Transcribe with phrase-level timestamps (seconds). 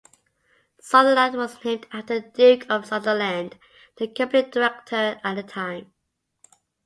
[0.79, 3.59] Sutherland was named after the Duke of Sutherland
[3.97, 5.93] the company director at the time.